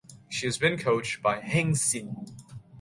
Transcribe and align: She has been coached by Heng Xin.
She 0.29 0.47
has 0.47 0.57
been 0.57 0.79
coached 0.79 1.21
by 1.21 1.41
Heng 1.41 1.73
Xin. 1.73 2.31